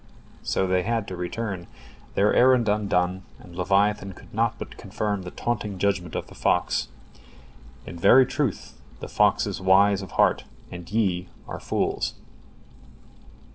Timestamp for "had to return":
0.81-1.67